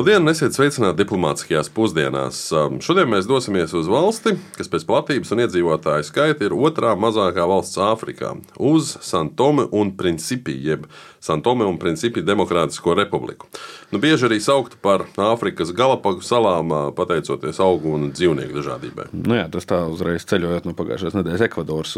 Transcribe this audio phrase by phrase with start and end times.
[0.00, 2.38] Labdien, esiet sveicināti diplomātiskajās pusdienās.
[2.80, 7.76] Šodien mēs dosimies uz valsti, kas pēc platības un iedzīvotāju skaita ir otrā mazākā valsts
[7.84, 8.32] Āfrikā-
[8.72, 10.86] uz Santome un Principi, jeb
[11.20, 13.44] Santome un Principi Demokrātisko republiku.
[13.92, 19.10] Nu, bieži arī saukta par Āfrikas Galapagu salām, pateicoties augu un dzīvnieku dažādībai.
[19.12, 21.92] Nu jā, tas tā uzreiz ceļojot no pagājušās nedēļas Ekvadoras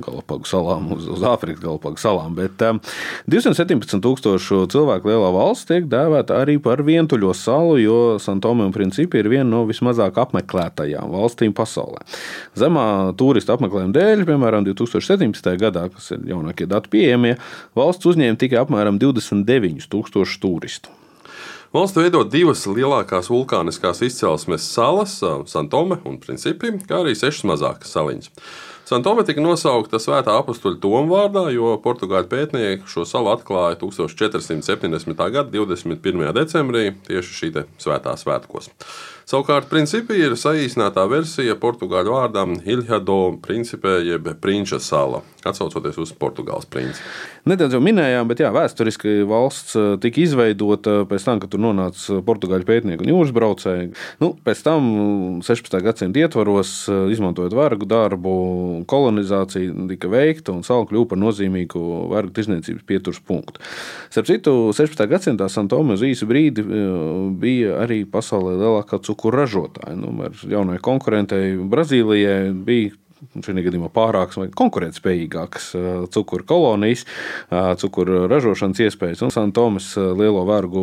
[0.00, 2.34] Galapagu salām, uz, uz Āfrikas Galapagu salām.
[2.34, 2.80] Bet um,
[3.28, 9.28] 217,000 cilvēku lielā valsts tiek dēvēta arī par vientuļo salu, jo Santome un Principi ir
[9.32, 12.02] viena no vismazāk apmeklētajām valstīm pasaulē.
[12.58, 12.86] Zemā
[13.18, 15.52] turistu apmeklējuma dēļ, piemēram, 2017.
[15.60, 17.36] gadā, kas ir jaunākie dati pieejamie,
[17.78, 20.92] valsts uzņēma tikai apmēram 29,000 turistu.
[21.72, 25.16] Valsts veido divas lielākās vulkāniskās izcelsmes salas,
[25.48, 28.28] Santome un Principi, kā arī sešas mazākas saliņas.
[28.82, 35.14] Santome tika nosaukta Svētā apakstuļa Toma vārdā, jo portugāļu pētnieki šo salu atklāja 1470.
[35.14, 36.32] gada 21.
[36.34, 38.72] decembrī, tieši šī svētā svētkos.
[39.32, 46.66] Savukārt, principi ir saīsinātā versija portugāļu vārdam Ilhado Principe, jeb Prinča sala, atsaucoties uz Portugāles
[46.68, 47.00] princi.
[47.48, 52.18] Nedaudz jau minējām, bet jā, vēsturiski valsts eh, tika izveidota pēc tam, kad tur nonāca
[52.26, 53.88] portugāļu pētnieki un jūras braucēji.
[54.20, 54.90] Nu, pēc tam
[55.40, 55.78] 16.
[55.86, 58.36] gadsimta ietvaros, eh, izmantojot vergu darbu,
[58.92, 63.64] kolonizācija tika veikta un sala kļuva par nozīmīgu vergu tirzniecības pieturas punktu.
[64.12, 65.08] Starp citu, 16.
[65.08, 66.94] gadsimtā Santome uz īsu brīdi eh,
[67.40, 69.94] bija arī pasaulē lielākā cukuru ražotāja.
[69.98, 72.96] Nu, ar jaunai konkurentei Brazīlijai bija
[73.38, 77.04] šajā gadījumā pārākas vai konkurētspējīgākas eh, cukuru kolonijas,
[77.78, 79.22] cukuru ražošanas iespējas.
[79.22, 80.82] Un Santomas lielo vergu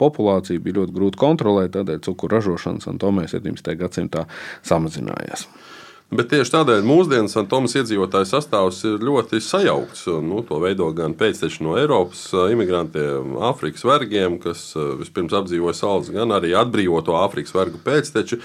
[0.00, 3.76] populāciju bija ļoti grūti kontrolēt, tādēļ cukuru ražošana Santomē 17.
[3.78, 4.26] gadsimtā
[4.66, 5.46] samazinājās.
[6.06, 10.04] Bet tieši tādēļ mūsdienu Santomas iedzīvotāju sastāvs ir ļoti sajaukts.
[10.22, 14.68] Nu, to veido gan pēcteči no Eiropas imigrantiem, Āfrikas vergiem, kas
[15.00, 18.38] vispirms apdzīvoja salas, gan arī atbrīvoto Āfrikas vergu pēcteči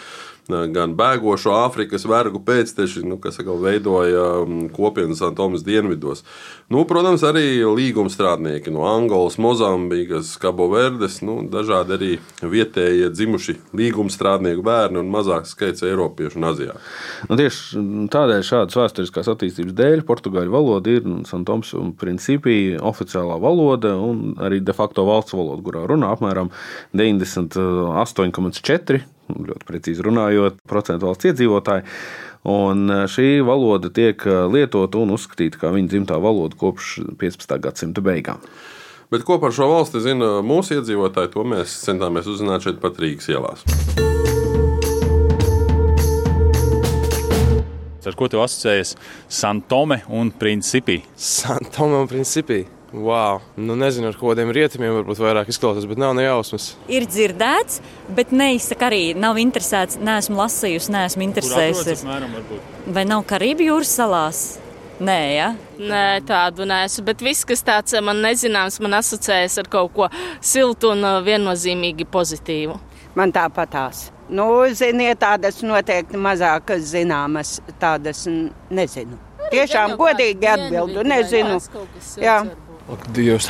[0.50, 6.24] gan bēgošo Āfrikas vergu pēcteči, nu, kas atkal veidoja kopienu Santomas dienvidos.
[6.72, 14.62] Nu, protams, arī līgumstrādnieki no Angolas, Mozambikas, Cabo Verdes, nu, dažādi arī vietējie dzimuši līgumstrādnieku
[14.66, 16.76] bērni un mazāks skaits Eiropiešu un Azijā.
[17.30, 23.92] Nu, tieši tādēļ šādas vēsturiskās attīstības dēļ portugāļu valoda ir Santoms un Principi oficiālā valoda
[24.00, 26.48] un arī de facto valsts valoda, kurā runā apmēram
[26.98, 29.02] 98,4
[29.38, 31.88] ļoti precīzi runājot, procentu valsts iedzīvotāji.
[32.52, 37.58] Un šī valoda tiek lietota un uzskatīta kā viņa dzimtā valoda kopš 15.
[37.62, 38.42] gadsimta beigām.
[39.12, 43.28] Bet ko par šo valsti zina mūsu iedzīvotāji, to mēs centāmies uzzināt šeit pat Rīgas
[43.30, 43.66] ielās.
[48.02, 48.96] Ar ko tev asociējas
[49.30, 51.02] Santome un Principi?
[51.14, 52.64] Santoma un Principi.
[52.92, 53.40] Wow.
[53.56, 56.74] Nu, nezinu, ar kādiem rietumiem varbūt vairāk izklausās, bet nav ne jausmas.
[56.92, 57.80] Ir dzirdēts,
[58.18, 59.04] bet neizsaka arī.
[59.16, 62.04] Nav interesēts, neesmu lasījusi, neesmu interesējusies.
[62.92, 64.44] Vai nav Karību jūras salās?
[65.02, 65.48] Nē, ja?
[65.80, 67.02] Nē, tādu nesu.
[67.08, 70.12] Bet viss, kas tāds man nezināms, man asociējas ar kaut ko
[70.44, 72.76] siltu un uh, viennozīmīgi pozitīvu.
[73.18, 74.10] Man tāpatās.
[74.32, 74.46] Nu,
[74.78, 78.24] ziniet, tādas noteikti mazāk zināmas, tādas
[78.72, 79.18] nezinu.
[79.52, 81.58] Tiešām godīgi atbildu, nezinu.
[82.22, 82.38] Jā.
[82.90, 83.50] Ak, Dievs.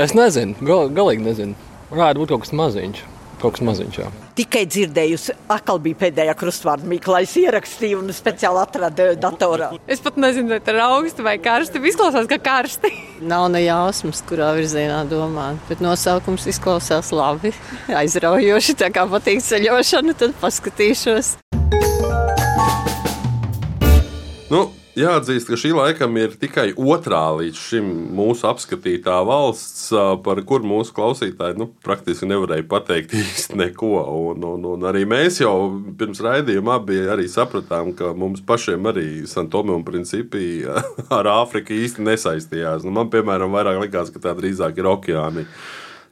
[0.00, 1.58] Es nezinu, gal, galīgi nezinu.
[1.92, 3.02] Varētu būt kaut kas maziņš.
[3.42, 4.06] Kaut kas maziņš, jā.
[4.38, 9.68] Tikai dzirdējusi, atkal bija pēdējā krustvārda mīkla, es ierakstīju un speciāli atradu datorā.
[9.90, 11.82] Es pat nezinu, vai tas ir augsti vai karsti.
[11.90, 12.90] Izklausās, ka karsti.
[13.32, 17.52] Nav ne jausmas, kurā virzienā domāt, bet nosaukums izklausās labi,
[18.00, 18.78] aizraujoši.
[18.80, 21.34] Tā kā patīk ceļošana, tad paskatīšos.
[24.50, 24.68] Nu,
[24.98, 29.88] jāatzīst, ka šī laikam ir tikai otrā līdz šim mūsu apskatītā valsts,
[30.24, 33.92] par kuru mūsu klausītāji nu, praktiski nevarēja pateikt īsti neko.
[34.32, 35.54] Un, un, un arī mēs jau
[35.98, 37.00] pirms raidījuma abi
[37.30, 40.64] sapratām, ka mums pašiem arī Santome un Principi
[41.18, 42.86] ar Āfriku īsti nesaistījās.
[42.86, 45.48] Nu, man, piemēram, vairāk likās, ka tā drīzāk ir okeāni.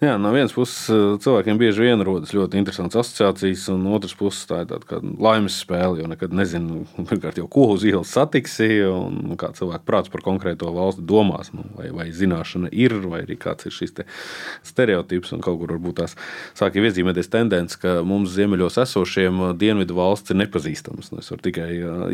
[0.03, 0.89] Jā, no vienas puses
[1.23, 5.61] cilvēkiem bieži vien rodas ļoti interesants asociācijas, un no otras puses tā ir tāda laimes
[5.63, 6.01] spēle.
[6.01, 10.73] Jo nekad nezinu, pirmkārt, jau ko uz ielas satiksi, un kā cilvēks prāts par konkrēto
[10.75, 11.53] valsti domās.
[11.55, 13.95] Nu, vai, vai zināšana ir, vai arī kāds ir šis
[14.67, 16.17] stereotips, un kaut kur varbūt tās
[16.59, 21.13] sāk jau iezīmēties tendence, ka mums ziemeļos esošiem dienvidu valsts ir nepazīstamas.
[21.15, 21.69] Nu, Es varu tikai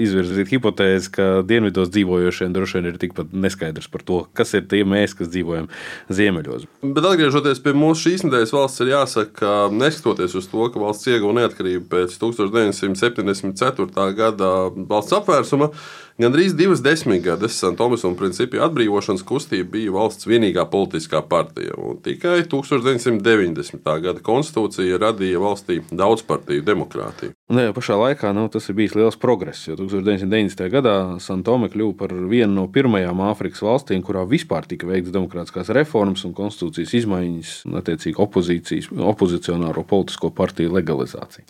[0.05, 4.85] izvirzīt hipotēzi, ka dienvidos dzīvojošiem droši vien ir tikpat neskaidrs par to, kas ir tie
[4.85, 5.73] mēs, kas dzīvojam
[6.13, 6.69] ziemeļos.
[6.85, 11.09] Bet atgriežoties pie mūsu šīs nedēļas valsts ir jāsaka, ka neskatoties uz to, ka valsts
[11.11, 14.09] ieguva neatkarību pēc 1974.
[14.19, 14.51] gada
[14.91, 15.71] valsts apvērsuma,
[16.19, 21.77] Gandrīz divas desmitgades Santomas un Principija atbrīvošanas kustība bija valsts vienīgā politiskā partija.
[22.03, 23.85] Tikai 1990.
[24.03, 27.37] gada konstitūcija radīja valstī daudzpartiju demokrātiju.
[27.55, 30.65] Ne, nu pašā laikā nu, tas ir bijis liels progress, jo 1990.
[30.75, 36.27] gadā Santome kļuva par vienu no pirmajām Āfrikas valstīm, kurā vispār tika veikts demokrātiskās reformas
[36.27, 41.47] un konstitūcijas izmaiņas, attiecīgi opozīcijas, opozicionāro politisko partiju legalizācija.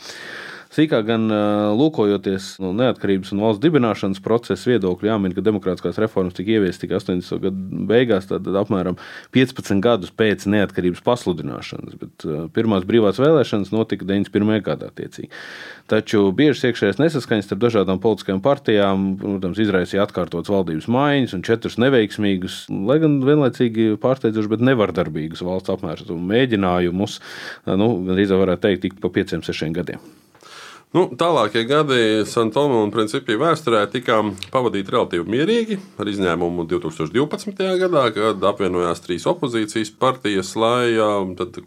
[0.79, 1.25] Sīkāk gan
[1.75, 7.01] lūkojoties no neatkarības un valsts dibināšanas procesa viedokļa, jāmin, ka demokrātiskās reformas tika ieviestas tikai
[7.01, 7.41] 80.
[7.43, 8.95] gadu beigās, tad apmēram
[9.35, 11.97] 15 gadus pēc neatkarības pasludināšanas.
[11.99, 14.63] Bet pirmās brīvās vēlēšanas notika 91.
[14.69, 14.93] gadā.
[14.95, 15.33] Tiecīgi.
[15.91, 21.79] Taču biežas iekšējās nesaskaņas starp dažādām politiskajām partijām, protams, izraisīja atkārtotas valdības maiņas un četrus
[21.83, 27.19] neveiksmīgus, lai gan vienlaicīgi pārsteidzošus, bet nevardarbīgus valsts apmēru mēģinājumus,
[27.75, 30.28] nu, gandrīz varētu teikt, tik pa pieciem, sešiem gadiem.
[30.97, 37.61] Nu, tālākie gadi Santoma un Principija vēsturē tika pavadīti relatīvi mierīgi, ar izņēmumu 2012.
[37.83, 40.97] gadā, kad apvienojās trīs opozīcijas partijas, lai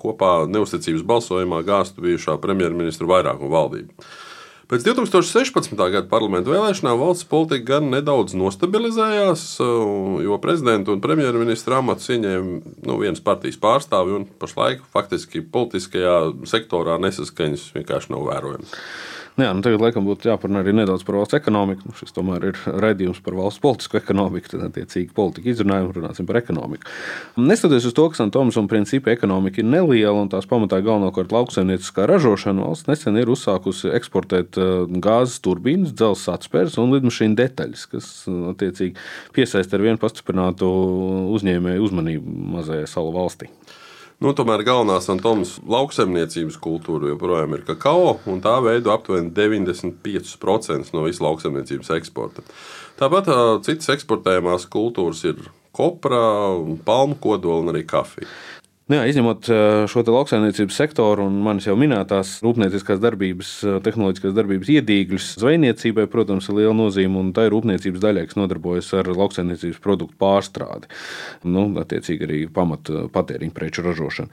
[0.01, 4.09] kopā neusticības balsojumā gāztu bijušā premjerministra vairākumu valdību.
[4.71, 5.73] Pēc 2016.
[5.75, 9.41] gada parlamentu vēlēšanām valsts politika gan nedaudz nostabilizējās,
[10.23, 16.15] jo prezidenta un premjerministra amatus ieņēma nu, vienas partijas pārstāvi, un pašlaik faktiski politiskajā
[16.47, 18.77] sektorā nesaskaņas vienkārši nav vērojamas.
[19.37, 21.87] Nu jā, nu tagad laikam būtu jāparunā arī nedaudz par valsts ekonomiku.
[21.87, 26.41] Nu, šis tomēr ir raidījums par valsts politisko ekonomiku, tad attiecīgi politika izrunājumu runāsim par
[26.41, 26.89] ekonomiku.
[27.39, 32.09] Neskatoties uz to, ka Santomas un principi ekonomika ir neliela un tās pamatā galvenokārt lauksaimnieciskā
[32.11, 38.11] ražošana, valsts nesen ir uzsākusi eksportēt uh, gāzes turbīnas, dzelzceļa atspērs un lidmašīnu detaļas, kas
[38.27, 38.99] uh, attiecīgi
[39.37, 40.67] piesaista ar vienu pastiprinātu
[41.37, 43.47] uzņēmēju uzmanību mazajai salu valstī.
[44.21, 51.07] Nu, tomēr galvenā Santomas lauksaimniecības kultūra joprojām ir kakao, un tā veido aptuveni 95% no
[51.07, 52.45] visas lauksaimniecības eksporta.
[53.01, 53.31] Tāpat
[53.65, 55.41] citas eksportējumās kultūras ir
[55.73, 56.21] kopra,
[56.85, 58.29] palmu kodola un arī kafija.
[58.91, 59.47] Nu jā, izņemot
[59.87, 66.49] šo lauksaimniecības sektoru un manis jau minētās rūpnieciskās darbības, eh, tehnoloģiskās darbības iedīgļus, zvejniecībai, protams,
[66.49, 67.21] ir liela nozīme.
[67.31, 70.91] Tā ir rūpniecības daļa, kas nodarbojas ar lauksaimniecības produktu pārstrādi.
[71.47, 74.27] Nu, attiecīgi arī pamat eh, patēriņa preču ražošanu.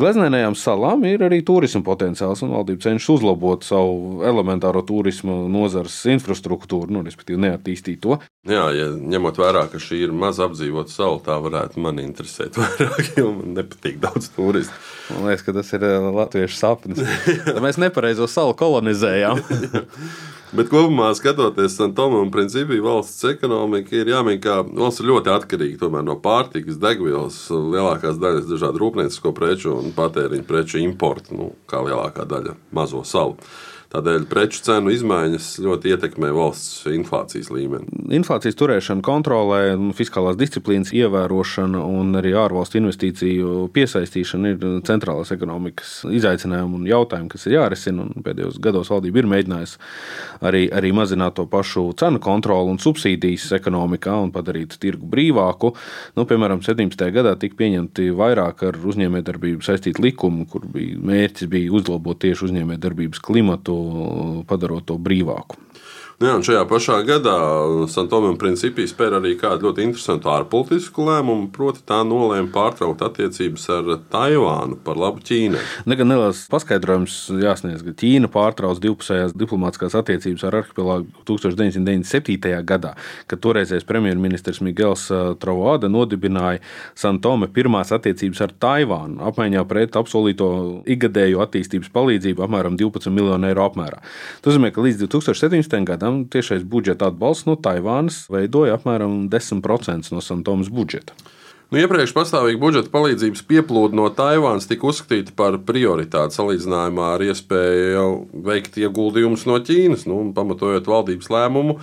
[0.00, 6.88] Gleznēnajām salām ir arī turisma potenciāls, un valdība cenšas uzlabot savu elementāro turismu nozares infrastruktūru,
[6.88, 8.16] nu, respektīvi neattīstīt to.
[8.48, 13.10] Jā, ja ņemot vērā, ka šī ir maz apdzīvota sala, tā varētu man interesēt vairāk,
[13.18, 14.72] jo man nepatīk daudz turistu.
[15.12, 17.02] Man liekas, ka tas ir eh, latviešu sapnis.
[17.64, 19.42] Mēs nepareizo salu kolonizējām.
[20.56, 25.90] Bet kopumā skatoties Santomam un Principī valsts ekonomika ir jāmin, ka valsts ir ļoti atkarīga
[26.02, 32.24] no pārtikas, degvielas, lielākās daļas dažādu rūpniecisko preču un patēriņu preču importa, nu, kā lielākā
[32.32, 33.36] daļa mazo salu.
[33.90, 37.88] Tādēļ preču cenu izmaiņas ļoti ietekmē valsts inflācijas līmeni.
[38.14, 46.78] Inflācijas turēšana, kontrolē, fiskālās disciplīnas ievērošana un arī ārvalstu investīciju piesaistīšana ir centrālās ekonomikas izaicinājumi
[46.78, 48.06] un jautājumi, kas ir jārisina.
[48.22, 49.82] Pēdējos gados valdība ir mēģinājusi
[50.46, 55.72] arī, arī mazināt to pašu cenu kontroli un subsīdijas ekonomikā un padarīt tirgu brīvāku.
[56.14, 57.08] Nu, piemēram, 17.
[57.18, 63.26] gadā tika pieņemti vairāk ar uzņēmējdarbību saistīti likumi, kur bija mērķis bija uzlabot tieši uzņēmējdarbības
[63.26, 63.79] klimatu
[64.48, 65.58] padarot to brīvāku.
[66.20, 67.34] Jā, šajā pašā gadā
[67.88, 73.86] Santomam Principī spēra arī kādu ļoti interesantu ārpolitisku lēmumu, proti tā nolēma pārtraukt attiecības ar
[74.12, 75.62] Taivānu par labu Ķīnai.
[75.88, 82.52] Negan neliels paskaidrojums jāsniedz, ka Ķīna pārtrauc divpusējās diplomātiskās attiecības ar arhipelāgu 1997.
[82.68, 82.92] gadā,
[83.24, 85.06] kad toreizējais premjerministrs Miguels
[85.40, 86.60] Trauada nodibināja
[87.00, 90.50] Santome pirmās attiecības ar Taivānu apmaiņā pret apsolīto
[90.84, 94.04] ikgadēju attīstības palīdzību apmēram 12 miljonu eiro apmērā.
[94.44, 95.80] Tas nozīmē, ka līdz 2017.
[95.88, 101.14] gadam gadam tiešais budžeta atbalsts no Taivānas veidoja apmēram 10% no Santomas budžeta.
[101.70, 108.06] Nu, iepriekš pastāvīga budžeta palīdzības pieplūde no Taivānas tika uzskatīta par prioritāti salīdzinājumā ar iespēju
[108.42, 110.02] veikt ieguldījumus no Ķīnas.
[110.10, 111.78] Nu, pamatojot valdības lēmumu,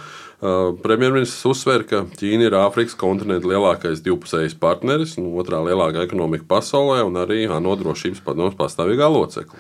[0.83, 7.05] premjerministrs uzsver, ka Ķīna ir Āfrikas kontinenta lielākais divpusējs partneris, nu, otrā lielākā ekonomika pasaulē
[7.07, 9.55] un arī ANO drošības padomus pastāvīgā locekle.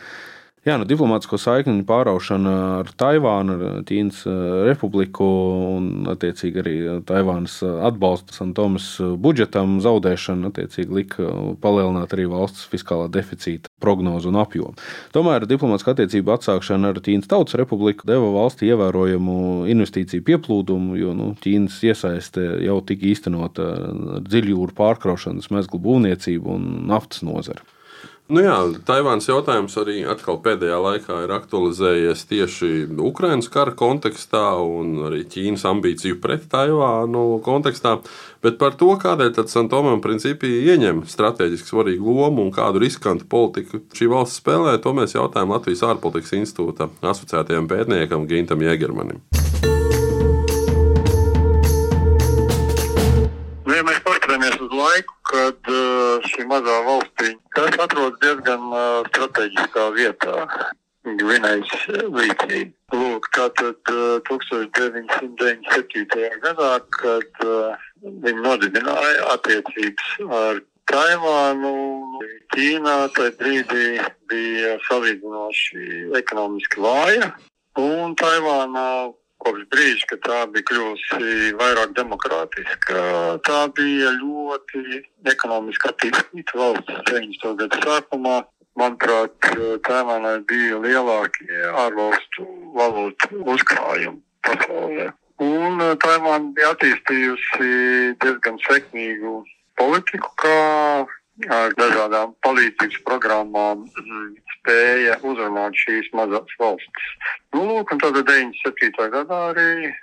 [0.67, 5.27] Jā, nu, diplomātsko saikņu pāraušana ar Taivānu, ar Ķīnas eh, republiku
[5.77, 6.73] un, attiecīgi, arī
[7.07, 8.89] Taivānas atbalsta Santomas
[9.23, 11.29] budžetam zaudēšana, attiecīgi, lika
[11.63, 14.75] palielināt arī valsts fiskālā deficīta prognozu un apjomu.
[15.15, 19.39] Tomēr diplomātska attiecība atsākšana ar Ķīnas Tautas republiku deva valstī ievērojamu
[19.71, 23.71] investīciju pieplūdumu, jo nu, Ķīnas iesaiste jau tika īstenota
[24.27, 27.63] dziļjūru pārkraušanas, mezglu būvniecību un naftas nozari.
[28.27, 35.21] Nu jā, Taivānas jautājums arī pēdējā laikā ir aktualizējies tieši Ukraiņas kara kontekstā un arī
[35.31, 38.01] Ķīnas ambīciju pret Taivānu kontekstā.
[38.43, 44.11] Bet par to, kādēļ Santomam principī ieņem strateģiski svarīgu lomu un kādu riskantu politiku šī
[44.11, 49.23] valsts spēlē, to mēs jautājām Latvijas ārpolitikas institūta asociētajam pētniekam Gintam Jēgermanim.
[56.25, 58.63] Šī mazā valstiņa, kas atrodas diezgan
[59.11, 60.35] strateģiskā vietā,
[61.07, 61.71] Gvinējas
[62.11, 62.59] līcī.
[62.91, 66.39] Lūk, tātad uh, 1997.
[66.43, 70.07] gadā, kad uh, viņi nodibināja attiecības
[70.39, 70.55] ar
[70.87, 71.73] Taivānu,
[72.55, 73.87] Ķīnā tajā brīdī
[74.31, 75.83] bija salīdzinoši
[76.19, 77.27] ekonomiski vāja,
[77.83, 78.89] un Taivānā
[79.43, 83.03] kopš brīža, kad tā bija kļuvusi vairāk demokrātiska,
[83.47, 85.01] tā bija ļoti
[85.33, 87.57] ekonomiski attīstīta valsts 90.
[87.63, 88.37] gadu sākumā.
[88.77, 89.33] Manuprāt,
[89.87, 92.43] Taivānai bija lielākie ārvalstu
[92.77, 95.07] valūtu uzkrājumi pasaulē.
[95.41, 97.71] Un Taivāna bija attīstījusi
[98.21, 99.39] diezgan sekmīgu
[99.81, 100.59] politiku, kā
[101.45, 103.85] ar dažādām palīdzības programmām
[104.55, 107.11] spēja uzrunāt šīs mazās valstis.
[107.53, 108.97] Nu, lūk, un tad 97.
[109.13, 109.93] gadā arī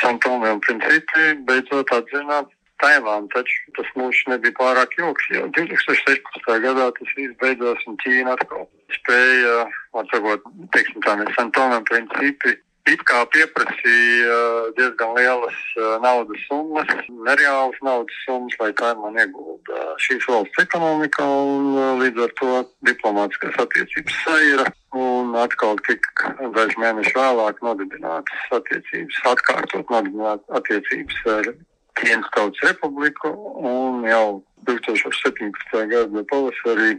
[0.00, 2.50] Santomē un Principi beidzot atzināt
[2.82, 6.50] Taivānu, taču tas mūžs nebija pārāk ilgs, jo 2016.
[6.66, 9.68] gadā tas viss beidzās un Ķīna atkal spēja,
[10.02, 12.58] atsakot, teiksim tā, Santomē Principi
[12.90, 14.38] it kā pieprasīja
[14.76, 15.60] diezgan lielas
[16.04, 21.70] naudas summas, nereālas naudas summas, lai Taimāna iegulda šīs valsts ekonomikā un
[22.02, 22.50] līdz ar to
[22.90, 24.66] diplomātiskās attiecības saira.
[24.94, 31.50] Un atkal tika dažs mēneši vēlāk nodibinātas attiecības, atkārtot nodibinātas attiecības ar
[31.98, 33.32] Ķīnas Tautas Republiku
[33.64, 35.82] un jau 2017.
[35.90, 36.94] gada pavasarī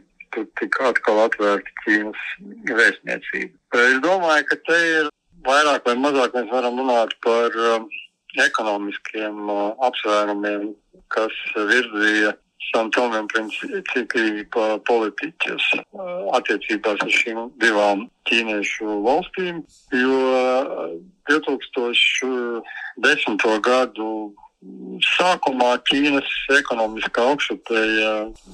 [0.60, 2.30] tika atkal atvērta Ķīnas
[2.68, 3.54] vēstniecība.
[3.86, 5.15] Es domāju, ka te ir
[5.46, 7.84] vairāk vai mazāk mēs varam runāt par um,
[8.44, 10.62] ekonomiskiem uh, apsvērumiem,
[11.14, 12.32] kas virzīja
[12.66, 14.02] Santomiem principi
[14.90, 15.84] politiķus uh,
[16.36, 19.56] attiecībās ar šīm divām ķīniešu valstīm,
[19.94, 20.18] jo
[21.30, 23.46] 2010.
[23.70, 24.10] gadu
[25.14, 28.12] sākumā Ķīnas ekonomiskā augšupēja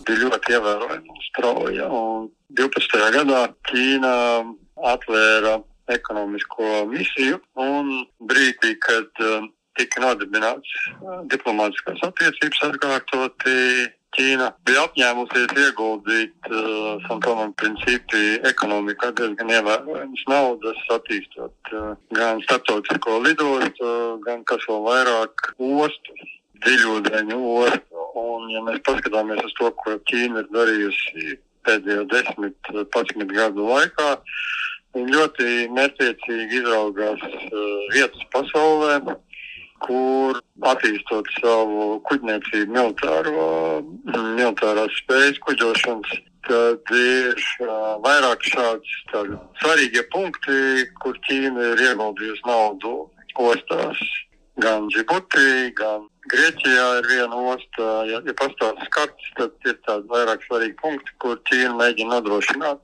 [0.08, 1.86] bija ļoti ievērojama un strauja.
[1.88, 2.30] Un
[2.60, 3.04] 12.
[3.16, 4.14] gadā Ķīna
[4.92, 5.54] atvēra
[5.96, 7.40] ekonomisko misiju.
[7.60, 7.92] Un
[8.32, 9.48] brīdī, kad uh,
[9.80, 13.58] tika nodibināts uh, diplomātiskās attiecības atkārtoti,
[14.12, 23.22] Ķīna bija apņēmusies ieguldīt uh, Santomam principi ekonomikā diezgan ievērojamas naudas, attīstot uh, gan starptautisko
[23.24, 23.94] lidostu,
[24.26, 26.18] gan kas vēl vairāk ostu,
[26.66, 28.04] dziļūdeņu ostu.
[28.20, 34.10] Un, ja mēs paskatāmies uz to, ko Ķīna ir darījusi pēdējo 10-11 gadu laikā,
[34.96, 38.98] Viņi ļoti mērķiecīgi izraugās uh, vietas pasaulē,
[39.86, 43.46] kur attīstot savu kuģniecību, militāro,
[44.40, 46.18] militārās spējas kuģošanas,
[46.50, 48.98] tad ir uh, vairāk šādi
[49.62, 50.60] svarīgie punkti,
[51.04, 52.98] kur Ķīna ir ieguldījusi naudu
[53.40, 54.04] ostās.
[54.60, 60.44] Gan Džibutī, gan Grieķijā ir viena osta, ja, ja pastāv skats, tad ir tādi vairāk
[60.46, 62.84] svarīgi punkti, kur Ķīna mēģina nodrošināt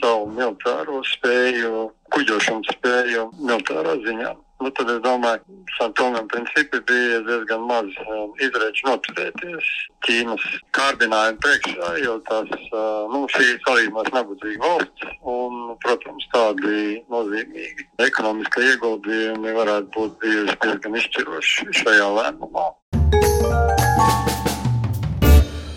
[0.00, 4.34] savu militāro spēju, kuģošanas spēju militārā ziņā.
[4.56, 9.68] Nu, tad es domāju, ka Santomam principi bija diezgan maz um, izrēķi noturēties
[10.06, 10.46] Ķīnas
[10.78, 17.90] kārdinājumu priekšā, jo tās, uh, nu, šī ir salīdzinoši nabadzīga valsts un, protams, tādi nozīmīgi
[18.08, 22.70] ekonomiskie ieguldījumi varētu būt bijuši diezgan izšķiroši šajā lēmumā.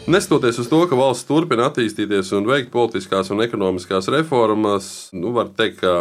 [0.09, 5.51] Nestoties uz to, ka valsts turpina attīstīties un veikt politiskās un ekonomiskās reformas, nu, var
[5.53, 5.91] teikt, ka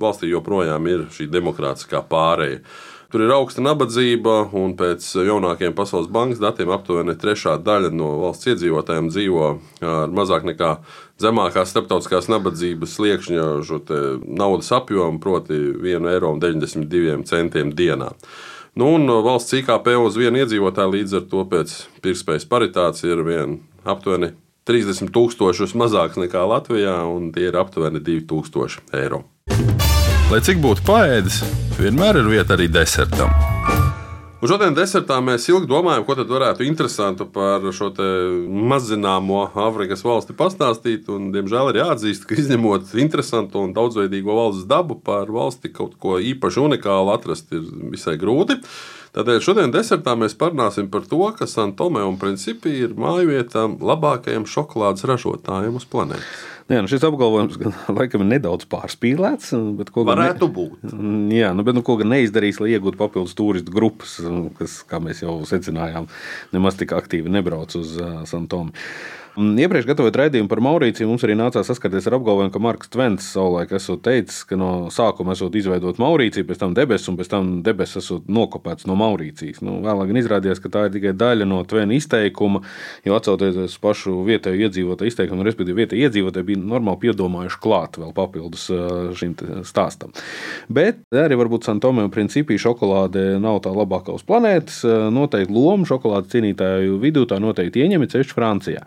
[0.00, 2.62] valstī joprojām ir šī demokrātiskā pārēja.
[3.12, 8.48] Tur ir augsta nabadzība, un pēc jaunākiem Pasaules bankas datiem aptuveni trešā daļa no valsts
[8.54, 9.44] iedzīvotājiem dzīvo
[9.84, 10.74] ar mazāk nekā
[11.20, 13.48] zemākās starptautiskās nabadzības sliekšņa
[14.24, 18.14] naudas apjomu, proti 1,92 eiro dienā.
[18.78, 21.72] Nu, un valsts IKP uz vienu iedzīvotāju līdz ar to pēc
[22.04, 24.28] pirktspējas paritātes ir vien aptuveni
[24.70, 29.24] 30 tūkstošus mazāks nekā Latvijā, un tie ir aptuveni 2000 eiro.
[30.30, 31.42] Lai cik būtu paēdis,
[31.82, 33.57] vienmēr ir vieta arī desertam.
[34.38, 37.88] Un šodien desertā mēs ilgi domājam, ko tad varētu interesantu par šo
[38.70, 41.08] mazzināmo Āfrikas valsti pastāstīt.
[41.10, 46.20] Un, diemžēl ir jāatzīst, ka izņemot interesantu un daudzveidīgo valsts dabu, par valsti kaut ko
[46.22, 48.60] īpaši unikālu atrast ir visai grūti.
[49.18, 55.08] Tādēļ šodien desertā mēs parunāsim par to, ka Santomē un Principi ir mājvieta labākajiem šokolādes
[55.10, 56.46] ražotājiem uz planētas.
[56.68, 59.54] Jā, nu šis apgalvojums gan, laikam ir nedaudz pārspīlēts.
[59.78, 60.54] Bet, Varētu ne...
[60.58, 60.90] būt.
[61.32, 64.18] Jā, nu, bet nu, ko gan neizdarīs, lai iegūtu papildus turistu grupas,
[64.58, 66.10] kas, kā mēs jau secinājām,
[66.52, 68.76] nemaz tik aktīvi nebrauc uz uh, Santomu.
[69.38, 73.70] Iepriekš gatavojot raidījumu par Maurīciju, mums arī nācās saskarties ar apgalvojumu, ka Marks Tvents savulaik
[73.76, 78.00] esot teicis, ka no sākuma esot izveidot Maurīciju, pēc tam debesis, un pēc tam debesis
[78.00, 79.60] esot nokopēts no Maurīcijas.
[79.62, 82.64] Nu, vēlāk izrādījās, ka tā ir tikai daļa no Tvena izteikuma,
[83.06, 88.10] jo atcaucoties uz pašu vietēju iedzīvotāju izteikumu, respektīvi vietēji iedzīvotāji bija normāli piedomājuši klāt vēl
[88.18, 88.66] papildus
[89.22, 89.36] šim
[89.68, 90.10] stāstam.
[90.66, 94.82] Bet arī varbūt Santomē un Principī šokolāde nav tā labākā uz planētas.
[95.14, 98.82] Noteikti loma šokolādes cienītāju vidū tā noteikti ieņem ceļš Francijā.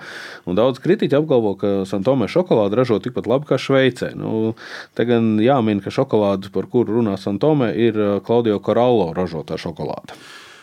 [0.50, 4.14] Un daudz kritiķi apgalvo, ka Santomē šokolāde ražo tikpat labi kā Šveicē.
[4.18, 4.54] Nu,
[4.98, 10.18] te gan jāmin, ka šokolāde, par kuru runā Santomē, ir Klaudio uh, Korallo ražotā šokolāde.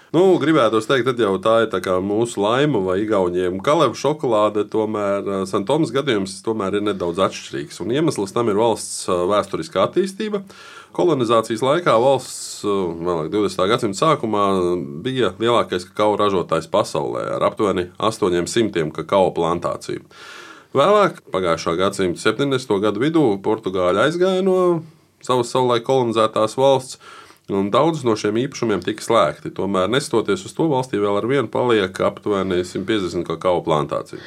[0.09, 3.59] Nu, gribētu teikt, ka jau tā ir tā mūsu laima vai igauniem.
[3.61, 7.83] Kaleva šokolāde, tomēr uh, Santomas gadījums tomēr ir nedaudz atšķirīgs.
[7.85, 10.41] Un iemesls tam ir valsts uh, vēsturiskā attīstība.
[10.97, 13.65] Kolonizācijas laikā valsts vēl 20.
[13.71, 14.45] gadsimta sākumā
[15.05, 20.05] bija lielākais kakao ražotājs pasaulē ar aptuveni 800 kakao plantāciju.
[20.77, 22.75] Vēlāk, pagājušā gadsimta 70.
[22.83, 24.59] gadu vidū, Portugāļi aizgāja no
[25.25, 26.99] savas savulaik kolonizētās valsts
[27.49, 29.49] Un daudz no šiem īpašumiem tika slēgti.
[29.57, 34.19] Tomēr, neskatoties uz to, valstī vēl ar vienu paliek aptuveni 150 kakao plantāciju.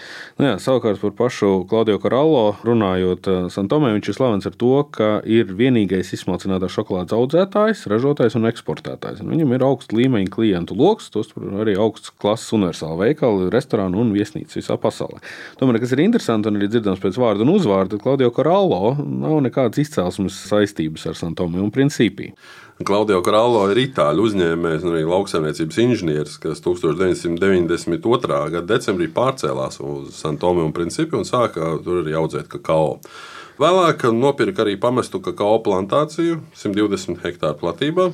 [0.41, 4.71] Nu jā, savukārt par pašu Klaudio Korallo runājot, eh, Santomē viņš ir slavens ar to,
[4.89, 9.21] ka ir vienīgais izsmalcinātās šokolādes audzētājs, ražotājs un eksportētājs.
[9.21, 14.15] Un viņam ir augsts līmeņa klientu lokus, tos arī augsts klases universāla veikali, restorānu un
[14.17, 15.21] viesnīcas visā pasaulē.
[15.61, 19.45] Tomēr, kas ir interesanti un arī dzirdams pēc vārda un uzvārda, tad Klaudio Korallo nav
[19.45, 22.33] nekādas izcelsmes saistības ar Santomē un Principiju.
[22.87, 28.39] Klaudio Krallo ir itāļu uzņēmējs un arī lauksaimniecības inženieris, kas 1992.
[28.53, 32.99] gada decembrī pārcēlās uz Santomi un Principi un sāka tur arī audzēt kakao.
[33.61, 38.11] Vēlāk nopirka arī pamestu kakao plantāciju 120 hektāru platībā.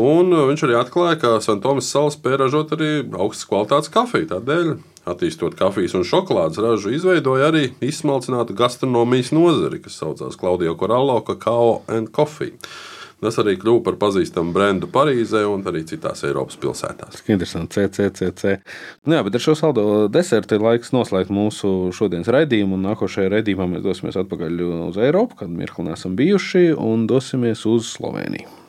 [0.00, 4.28] Un viņš arī atklāja, ka Santomas salas spēja ražot arī augstas kvalitātes kafiju.
[4.30, 4.70] Tādēļ,
[5.10, 11.82] attīstot kafijas un šokolādes ražu, izveidoja arī izsmalcinātu gastronomijas nozari, kas saucās Klaudio Korallo, Kakao
[11.90, 12.54] and Coffee.
[13.20, 17.20] Tas arī kļuva par pazīstamu brendu Parīzē un arī citās Eiropas pilsētās.
[17.28, 18.54] Interesanti, CCCC.
[19.08, 22.80] Nu jā, bet ar šo saldo desertu ir laiks noslēgt mūsu šodienas raidījumu.
[22.86, 28.59] Nākošajā raidījumā mēs dosimies atpakaļ uz Eiropu, kad mirkli nesam bijuši, un dosimies uz Sloveniju.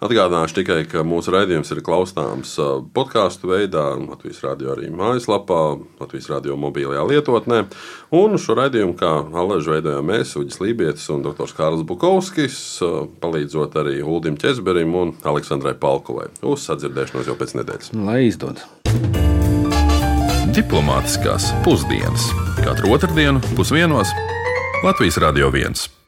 [0.00, 2.54] Atgādināšu tikai, ka mūsu raidījums ir klausāms
[2.96, 7.58] podkāstu veidā, Latvijas radio arī mājaslapā, Latvijas radio mobilajā lietotnē.
[8.16, 11.52] Un šo raidījumu, kā Alēžu veidojām mēs, Uģis Lībietis un dr.
[11.52, 12.56] Kārls Bukovskis,
[13.20, 16.30] palīdzot arī Uldim Česberim un Aleksandrai Palkovai.
[16.48, 17.92] Uz sadzirdēšanos jau pēc nedēļas.
[18.00, 18.64] Lai izdodas!
[20.56, 22.32] Diplomātiskās pusdienas
[22.64, 24.16] katru otrdienu pusdienos
[24.80, 25.99] Latvijas Radio 1.